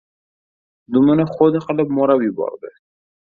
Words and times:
Dumini 0.95 1.27
xoda 1.33 1.61
qilib 1.67 1.93
mo‘rab 1.99 2.25
yubordi. 2.29 2.73